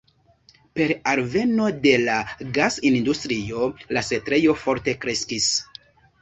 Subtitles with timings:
[0.77, 2.15] Per alveno de la
[2.55, 3.69] gas-industrio,
[3.99, 5.53] la setlejo forte kreskis.